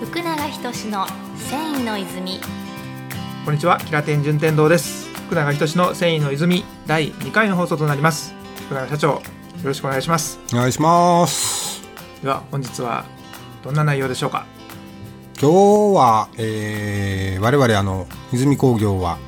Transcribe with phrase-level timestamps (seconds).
[0.00, 2.38] 福永仁の繊維の泉
[3.44, 5.08] こんにちは、キラテン順天堂です。
[5.26, 8.32] 福永仁の繊維の泉第2回の放送となります。
[8.66, 9.20] 福永社長、よ
[9.64, 10.38] ろしくお願いします。
[10.52, 11.82] お願いします。
[12.22, 13.06] では、本日は
[13.64, 14.46] どんな内容でしょうか？
[15.40, 15.50] 今
[15.92, 19.18] 日は、えー、我々あの泉工業は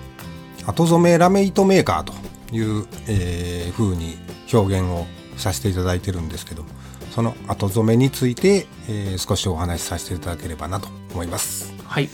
[0.66, 2.12] 後染めラメ糸メーカーと
[2.55, 4.18] いう、えー、風に
[4.52, 5.07] 表現を
[5.37, 6.64] させていただいてるんですけど
[7.11, 11.75] その後染めについて、えー少しお話しさせていただければなと思います。
[11.84, 12.09] はい。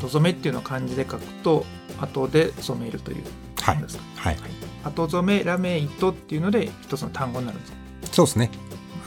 [0.00, 1.64] 後染めっていうのを漢字で書くと、
[2.00, 3.24] 後で染めるという
[3.60, 4.04] はいものですか？
[4.16, 4.50] はい、はい。
[4.84, 7.72] 後染めラメ糸っていうので一つの単語になるんです。
[8.12, 8.50] そうですね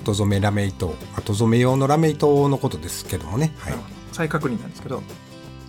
[0.03, 3.73] 後染めラメ糸後染め用のラメ糸のことですけどもね、はい
[4.11, 5.01] 再確認なんですけど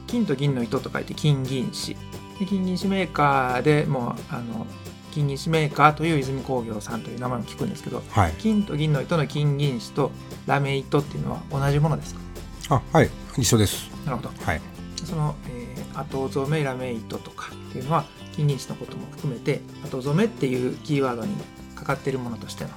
[0.08, 1.94] 金と銀の糸と書いて金銀糸
[2.40, 4.66] で金銀糸メーカーでもうあの
[5.12, 8.32] 金銀糸メーカーという泉工業さんという名前も聞くんですけどはい。
[8.38, 10.10] 金と銀の糸の金銀糸と
[10.46, 12.20] ラメ糸っていうのは同じものですか？
[12.68, 13.10] あはい。
[13.38, 13.88] 一緒です。
[14.04, 14.30] なるほど。
[14.44, 14.60] はい。
[15.04, 21.34] その、えー後染めラメ糸とかっていうのは金銀糸のことも含めて後染めっていうキーワードに
[21.74, 22.70] かかっているものとしての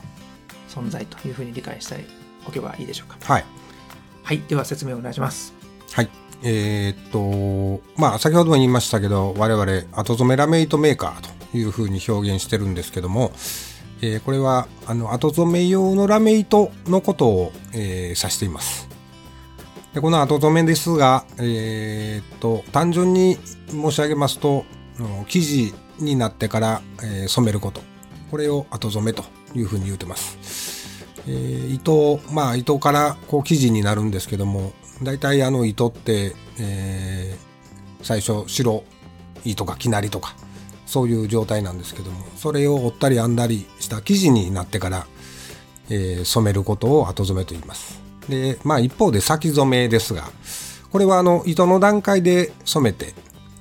[0.67, 2.05] 存在というふうに理解して
[2.45, 3.17] おけばいいでしょうか？
[3.33, 3.45] はい。
[4.23, 4.41] はい。
[4.49, 5.53] では説明をお願いします。
[5.93, 6.09] はい。
[6.43, 13.31] えーっと、まあ、先ほども言いましたけど、我々、後染めラメ糸メーカーというふうに表現してるんですけども、
[14.01, 18.87] えーこれは、あの、後染め用のラメ糸のことを、えー指しています。
[19.93, 23.37] で、この後染めですが、えーっと、単純に
[23.69, 24.65] 申し上げますと、
[24.99, 27.81] あの生地になってから、えー染めること。
[28.31, 30.37] これを後染めというふうに言うてます。
[31.27, 37.45] えー糸まあ糸からこう生地になるんですけども大体あの糸って、えー
[38.03, 38.83] 最初白
[39.45, 40.35] いとかきなりとか
[40.85, 45.07] そういう状態なんですけどもそれを折ったり編んだりした生地になってから、
[45.89, 48.01] えー染めることを後染めと言います。
[48.29, 50.23] でまあ一方で先染めですが
[50.91, 53.13] これはあの糸の段階で染めて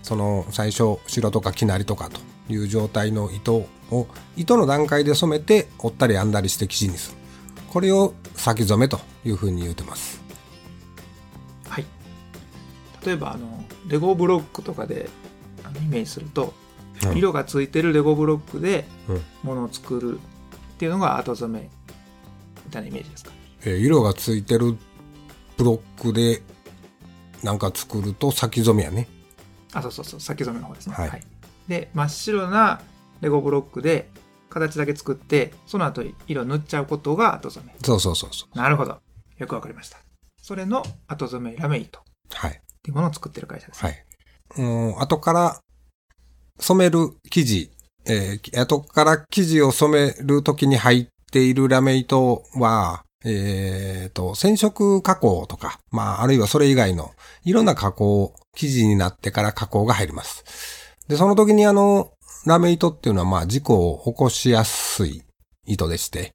[0.03, 2.21] その最初白とかきなりとかと
[2.53, 3.55] いう状態の糸
[3.91, 4.07] を
[4.37, 7.17] 糸の段階で染めて折ったり編んだりして生地にする。
[7.75, 10.23] これを先染めというふうに言うてます。
[11.69, 11.85] はい。
[13.05, 15.11] 例えばあのレゴブロックとかで
[15.65, 16.55] あのイメージすると、
[17.15, 21.71] 色がついてるレゴブロックでうんものを作るっていうのが後染め
[22.65, 23.33] みたいなイメージですか？
[23.65, 24.77] えー色がついてる
[25.57, 26.43] ブロックで
[27.43, 29.07] なんか作ると先染めやね
[29.73, 30.95] あ、そうそうそう、先染めの方ですね。
[30.95, 31.23] はい
[31.69, 32.81] で、真っ白な
[33.21, 34.11] レゴブロックで
[34.51, 37.75] 形だけ作って、その後色塗っちゃうことが後染め。
[37.83, 39.01] そうそうそうそうなるほど。
[39.39, 39.99] よくわかりました。
[40.41, 43.85] それの後染めラメ糸っはいていうものを作ってる会社です。
[43.85, 44.05] はい
[44.59, 45.61] うん後から
[46.61, 47.75] 染める生地
[48.07, 57.13] えー後から生地を染めるときに入っているラメ糸は、えーと、染色加工とか、まあ、あるいはそれ以外の
[57.45, 60.45] いろんな加工、生地になってから加工が入ります。
[61.09, 62.13] で、その時にあの、
[62.47, 65.23] ラメ糸っていうのはまあ事故を起こしやすい
[65.67, 66.35] 糸でして、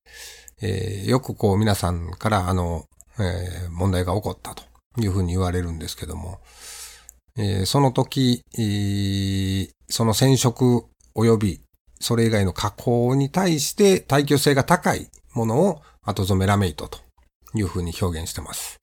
[0.62, 2.86] えーよくこう皆さんからあの、
[3.20, 4.64] えー問題が起こったと
[5.00, 6.40] いうふうに言われるんですけども、
[7.38, 10.86] えーその時、えーその染色
[11.16, 11.62] 及び
[12.00, 17.00] それ以外の加工に対して耐久性が高いものを後染めラメ糸と
[17.56, 18.80] いうふうに表現してます。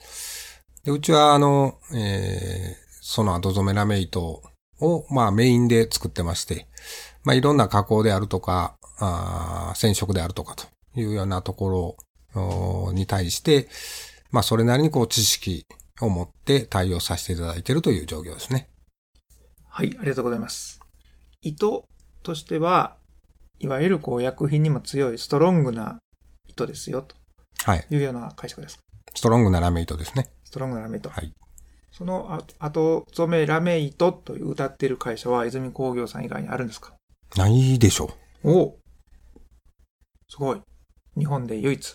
[0.84, 4.42] でうちはあの、えーその後染めラメ糸
[4.80, 6.66] を、まあ、メインで作ってまして、
[7.22, 10.66] まあ、いろんな加工であるとか、あ染色であるとかと
[10.98, 11.96] いうようなとこ
[12.34, 13.68] ろに対して、
[14.32, 15.66] まあ、それなりにこう知識
[16.00, 18.68] を持って対応させていただいているという状況ですね。
[19.68, 20.80] はい、ありがとうございます。
[21.42, 21.84] 糸
[22.22, 22.96] としては、
[23.58, 25.98] いわゆるこう薬品にも強いストロングな
[26.48, 27.14] 糸ですよと
[27.64, 27.86] はい。
[27.90, 28.78] いうような解釈です。
[29.14, 30.28] ストロングなラメ糸ですね。
[30.44, 31.08] ストロングなラメ糸。
[31.08, 31.32] はい。
[31.92, 32.28] その
[32.60, 36.92] あ後染めラメ糸という歌っている会社は泉工業さん以外にあるんですか？
[37.36, 38.10] ないでしょ
[38.44, 38.50] う。
[38.50, 38.78] おお
[40.28, 40.60] すごい。
[41.16, 41.94] 日本で唯一。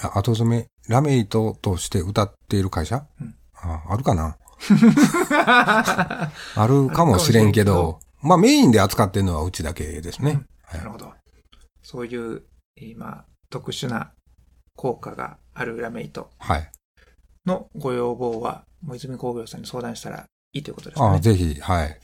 [0.00, 4.36] あ後染め、ラメ糸として歌っている会社、うんああるかな？
[6.56, 10.44] あるかもしれんけど、まあメインで扱ってるのはうちだけですね。
[10.62, 11.12] はいなるほど。
[11.82, 12.42] そういう、
[12.76, 14.12] 今、特殊な
[14.76, 16.70] 効果があるラメ糸はい。
[17.46, 21.20] のご要望は、もう泉工業さんに相談したらいいということですかあね。
[21.20, 22.00] ぜひ、はい。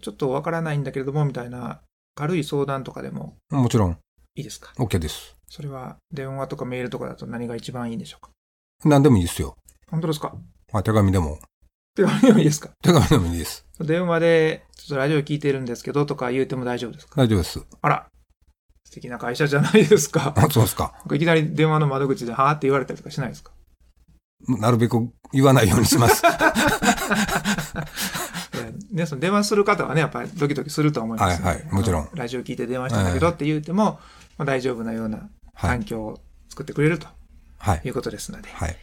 [0.00, 1.80] ちょっとわからないんだけれども、みたいな
[2.14, 3.98] 軽い相談とかでももちろん、
[4.34, 5.36] いいですか？OK です。
[5.54, 8.30] それは電話とかメールとかだと何が一番いいんでしょうか？
[8.86, 9.54] 何でもいいですよ。
[9.90, 10.32] 本当ですか？
[10.72, 11.40] まあ手紙でも、
[11.94, 12.70] 手紙でもいいですか？
[12.82, 13.66] 手紙でもいいです。
[13.78, 17.20] 電話で、ちょっとラジオ聞いてるんですけどとか言うても大丈夫ですか？
[17.22, 17.62] 大丈夫です。
[17.82, 18.06] あら、
[18.86, 20.32] 素敵な会社じゃないですか。
[20.40, 20.94] あ、そうですか。
[21.12, 23.52] いきなり電話の窓口で、はーって言われたりとかしないですか？
[24.48, 26.22] なるべく言わないようにします。
[28.90, 33.98] ね、その電話する方はね、やっぱりドキドキすると思います、はいはいもちろんラジオ聞いて電話したんだけどって言っても、
[34.38, 37.06] まあ、大丈夫なような環境を作ってくれると
[37.58, 37.90] はいい。
[37.90, 38.48] うことですので。
[38.50, 38.76] はい。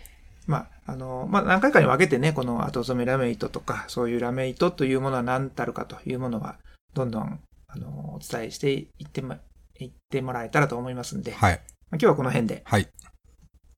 [0.48, 6.58] まあ、あの、まあ、何回かに分けてね、この後染めラメ糸とか、そういうラメ糸というものは何たるかというものは、
[6.94, 9.36] どんどん、あの、お伝えしていっても、
[9.80, 11.62] いってもらえたらと思いますんで、まあ、はい。
[11.92, 12.84] 今日はこの辺ではい。
[12.84, 12.92] 終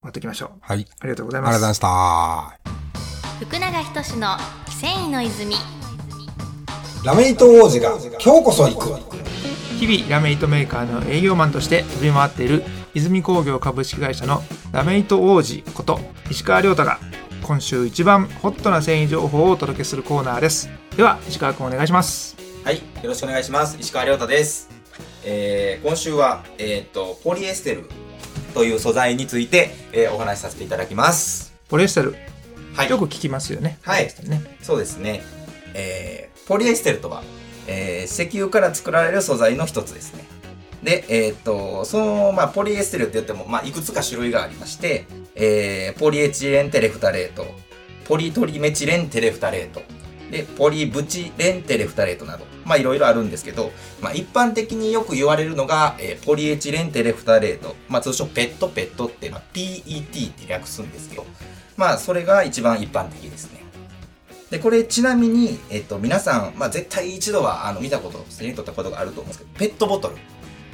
[0.04, 0.50] わっておきましょう。
[0.62, 0.88] はい。
[1.00, 1.82] ありがとうございありがとうます。
[1.82, 2.60] ございまし
[3.40, 3.46] た。
[3.46, 4.38] 福永仁の
[4.70, 5.56] 繊維の泉
[7.04, 9.41] ラメイト王子が今日こそ行く。
[9.82, 12.64] 日々ラメ糸メーカーの営業マンとして飛び回っている
[12.94, 16.00] 泉工業株式会社のラメ糸王子こと
[16.30, 17.00] 石川亮太が
[17.42, 23.76] 今週一番ホットな繊維情報をお届けするコーナーですでは石川君お願いしますはい、よろしくお願いします。
[23.80, 24.70] 石川亮太です。
[25.26, 27.90] えー今週は、えっ、と、ポリエステル
[28.54, 31.56] という素材について、えーお話しさせていただきます。
[31.70, 32.16] ポリエステル？
[32.76, 32.90] はい。
[32.92, 35.24] よく聞きますよねはいねそうですね。
[35.74, 37.24] えーポリエステルとは、
[37.68, 40.26] えー石油から作られる素材の一つですね。
[40.84, 45.06] で、えっ、と、その、まあ、ポリエステルって言っても、まあ、いくつか種類がありまして、
[45.36, 47.46] えーポリエチレンテレフタレート、
[48.06, 49.82] ポリトリメチレンテレフタレート、
[50.32, 53.72] で、ポリブチレンテレフタレートなど、まあ、いろいろあるんですけど、
[54.02, 61.26] まあ、一般的によく言われるのが、えーポリエチレンテレフタレート、まあ、通称ペットペットって、まあ、PET って略すんですけど、
[61.78, 63.61] まあ、それが一番一般的ですね。
[64.52, 70.18] で、これちなみに、えっと、皆さん、まあ、絶対一度は、あの、見たこと、手に取ったことがあると思うんですけど、ペットボトル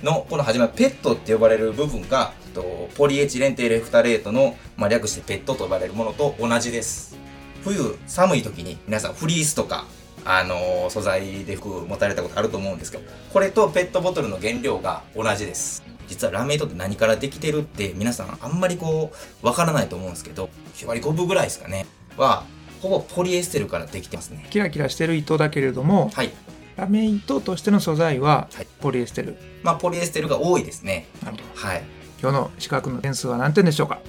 [0.04, 7.18] の、この始まり、ペットって呼ばれる部分が、えっとポリエチレンテレフタレートの、まあ、略してペットと呼ばれるものと同じです。
[7.64, 9.86] 冬、寒い時に皆さんフリースとか、
[10.26, 15.84] あの素材で服持たれたことあると思うんですけど、これとペットボトルの原料が同じです。
[16.08, 19.12] 実はラメイトって何からできてるって皆さんあんまりこ
[19.44, 21.86] う、わからないと思うんですけど、9割5分ぐらいですかね。
[22.18, 22.44] は、
[22.82, 24.46] ほぼポリエステルからできてますね。
[24.50, 26.32] キラキラしてる糸だけれどもはい。
[26.76, 31.08] ラメ糸としての素材ははいポリエステル、まあ、ポリエステルが多いですね。
[31.24, 31.84] なるほどはい。
[32.22, 34.00] 今日の石川君の点数は何点でしょうか？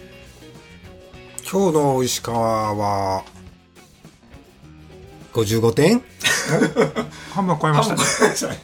[1.50, 3.25] 今日の石川は、
[5.32, 6.03] 55 点
[7.32, 8.59] 半分超えましたね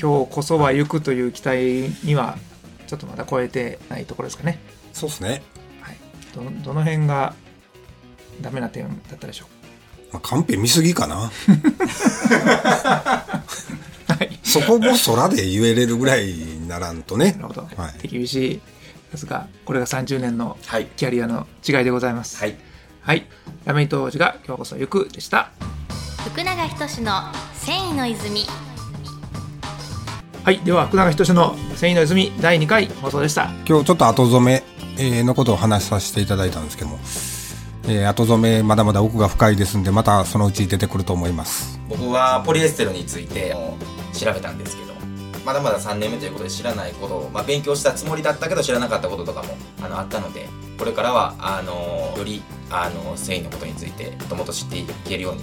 [0.00, 2.38] 今日こそは行くという期待には
[2.86, 4.58] ちょっとまだ超えてないところですかね
[4.92, 5.42] そうですね。
[5.80, 5.96] はい
[6.34, 7.34] どのどの辺が
[8.42, 9.46] ダメな点だったでしょ
[10.12, 11.16] まあ、カンペ見すぎかな。
[11.16, 11.30] うは
[14.20, 14.38] い。
[14.42, 17.32] そこも空で言えれるぐらいにならんとね。
[17.32, 17.54] なる。
[17.54, 17.98] ほど、はい。
[17.98, 18.60] 手厳しい
[19.10, 20.86] ですがこれが30年のはい。
[20.96, 22.38] キャリアの違いでございます。
[22.38, 22.56] はい。
[23.00, 23.26] はい、
[23.64, 25.50] ラメ糸王子が今日こそ行くでした。
[26.30, 27.22] 福永仁の
[27.54, 28.42] 繊維の泉
[30.44, 30.58] はい。
[30.60, 33.50] では福永仁の繊維の泉第2回放送でした。
[33.66, 34.62] 今日ちょっと後染め
[34.98, 36.98] えーのことを話させていただいたんですけども、
[37.94, 41.78] えー後染めまだまだ奥が深いですんで、またそのうち出てくると思います。
[41.88, 43.54] 僕はポリエステルについて
[44.12, 44.92] 調べたんですけど
[45.44, 50.48] まだまだ3年目ということで知らないことを、まあ、勉強したつもりだったけど知らなかったこととかもあのあったので
[50.78, 55.42] これからはあのよりあの繊維のことについてもっともっと知っていけるように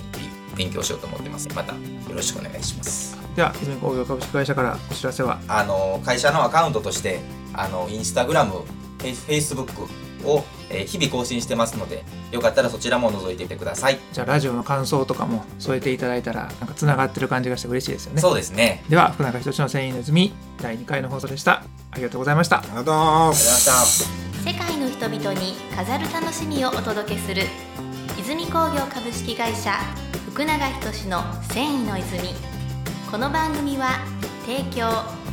[0.55, 1.47] 勉強しようと思ってます。
[1.53, 1.79] またよ
[2.15, 3.17] ろしくお願いします。
[3.35, 5.39] では泉工業株式会社からお知らせは？
[5.47, 7.19] あの会社のアカウントとして
[7.53, 9.87] あのインスタグラムフェイスブック
[10.25, 18.21] を、えー日々更新してますのでよかったらそちらも覗いてみてください、じゃあラジオの感想とかも添えていただいたらなんかつながってる感じがして嬉しいですよね。
[18.21, 18.83] そうですね。
[18.89, 21.63] では福永仁の繊維の泉第2回の放送でした。
[21.91, 22.59] ありがとうございました。
[22.59, 24.03] ありがとうございまありがとうございます。
[24.03, 24.51] した。
[24.51, 27.43] 世界の人々に飾る楽しみをお届けする
[28.19, 29.73] 泉工業株式会社
[30.31, 32.29] 福永仁の繊維の泉。
[33.11, 34.05] この番組は
[34.45, 34.85] 提供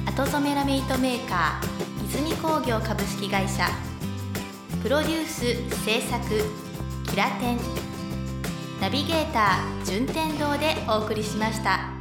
[0.07, 3.69] 後染めラメイトメーカー泉工業株式会社
[4.83, 5.41] プロデュース
[5.85, 6.25] 制作
[7.11, 7.59] キラテン
[8.81, 11.96] ナビゲーター順天堂でお送りしました。